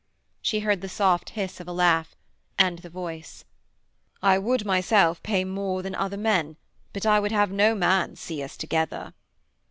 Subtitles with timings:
[0.41, 2.15] She heard the soft hiss of a laugh,
[2.57, 3.45] and the voice:
[4.23, 6.57] 'I would myself pay more than other men,
[6.91, 9.13] but I would have no man see us together.'